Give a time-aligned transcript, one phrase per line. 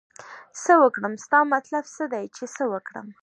[0.63, 3.07] څه وکړم ستا مطلب څه دی چې څه وکړم